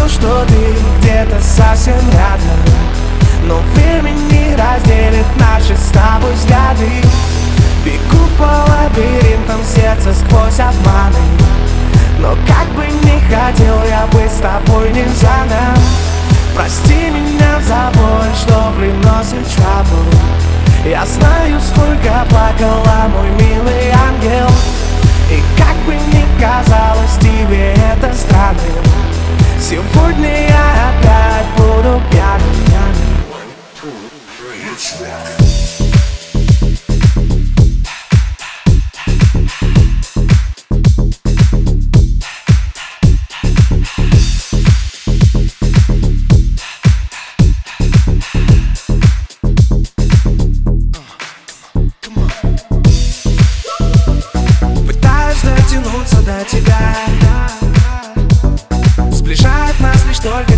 [0.00, 2.60] чувствую, что ты где-то совсем рядом.
[3.44, 6.88] Но время не разделит наши с тобой взгляды.
[7.84, 11.18] Бегу по лабиринтам сердца сквозь обманы.
[12.18, 15.76] Но как бы не хотел я быть с тобой нельзя нам.
[16.54, 20.14] Прости меня за боль, что приносит trouble
[20.84, 24.50] Я знаю, сколько плакала мой милый ангел.
[25.30, 28.89] И как бы ни казалось тебе это странным
[29.70, 33.10] Сегодня я опять буду пьяным, пьяным
[55.70, 56.60] дотянуться до тебя.
[56.60, 56.79] Сближает нас лишь
[60.22, 60.49] только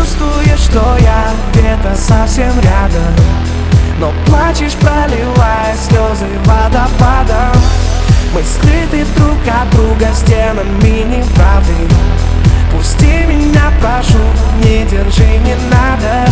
[0.00, 3.14] чувствуешь, что я где-то совсем рядом.
[3.98, 7.60] Но плачешь, проливая слезы водопадом.
[8.32, 11.74] Мы скрыты друг от друга стенами неправды.
[12.72, 14.18] Пусти меня, прошу,
[14.64, 16.30] не держи, не надо.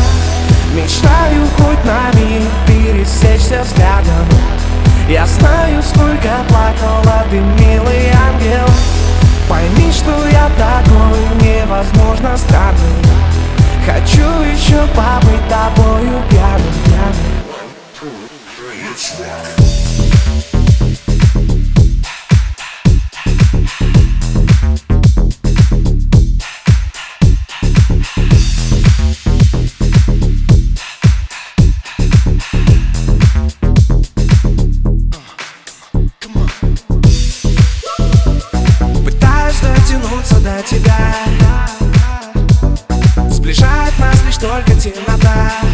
[0.74, 4.26] Мечтаю хоть на миг пересечься взглядом.
[5.08, 8.68] Я знаю, сколько плакала ты, милый ангел.
[9.48, 13.07] Пойми, что я такой невозможно странный
[18.98, 19.38] тебя.
[43.31, 45.67] Сближает нас лишь только темнота